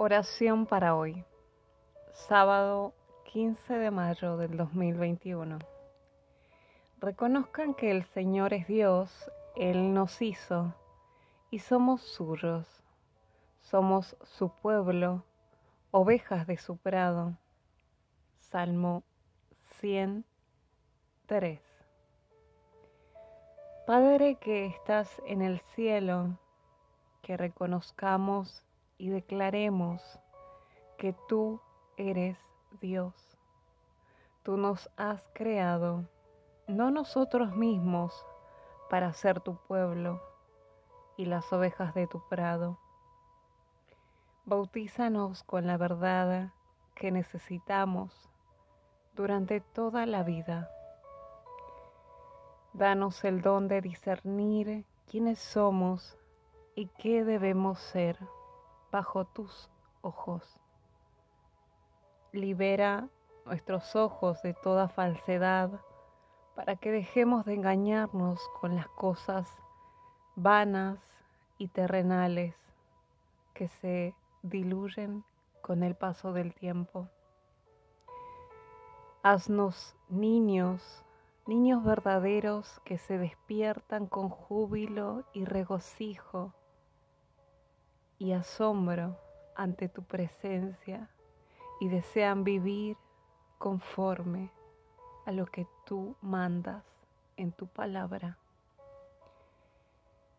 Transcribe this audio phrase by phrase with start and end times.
[0.00, 1.24] Oración para hoy,
[2.12, 2.94] sábado
[3.32, 5.58] 15 de mayo del 2021.
[7.00, 9.10] Reconozcan que el Señor es Dios,
[9.56, 10.72] Él nos hizo
[11.50, 12.64] y somos suyos.
[13.60, 15.24] Somos su pueblo,
[15.90, 17.36] ovejas de su prado.
[18.38, 19.02] Salmo
[19.80, 21.60] 103.
[23.84, 26.38] Padre que estás en el cielo,
[27.20, 28.62] que reconozcamos
[28.98, 30.02] y declaremos
[30.98, 31.60] que tú
[31.96, 32.36] eres
[32.80, 33.14] Dios.
[34.42, 36.04] Tú nos has creado,
[36.66, 38.26] no nosotros mismos,
[38.90, 40.20] para ser tu pueblo
[41.16, 42.78] y las ovejas de tu prado.
[44.44, 46.52] Bautízanos con la verdad
[46.94, 48.28] que necesitamos
[49.14, 50.70] durante toda la vida.
[52.72, 56.16] Danos el don de discernir quiénes somos
[56.74, 58.18] y qué debemos ser
[58.90, 59.70] bajo tus
[60.02, 60.42] ojos.
[62.32, 63.08] Libera
[63.44, 65.70] nuestros ojos de toda falsedad
[66.54, 69.48] para que dejemos de engañarnos con las cosas
[70.36, 70.98] vanas
[71.56, 72.54] y terrenales
[73.54, 75.24] que se diluyen
[75.60, 77.08] con el paso del tiempo.
[79.22, 81.04] Haznos niños,
[81.46, 86.54] niños verdaderos que se despiertan con júbilo y regocijo
[88.18, 89.16] y asombro
[89.54, 91.08] ante tu presencia
[91.80, 92.96] y desean vivir
[93.58, 94.50] conforme
[95.26, 96.84] a lo que tú mandas
[97.36, 98.38] en tu palabra.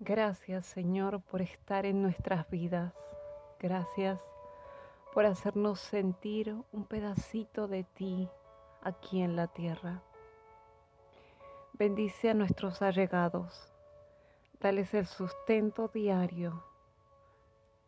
[0.00, 2.94] Gracias Señor por estar en nuestras vidas.
[3.58, 4.20] Gracias
[5.12, 8.28] por hacernos sentir un pedacito de ti
[8.82, 10.02] aquí en la tierra.
[11.74, 13.72] Bendice a nuestros allegados.
[14.60, 16.69] Dales el sustento diario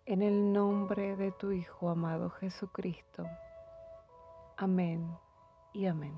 [0.06, 3.24] en el nombre de tu Hijo amado Jesucristo.
[4.56, 5.08] Amén
[5.72, 6.14] y amén.